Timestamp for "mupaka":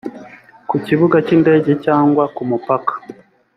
2.49-2.93